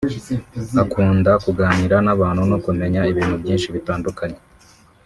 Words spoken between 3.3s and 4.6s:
byinshi bitandukanye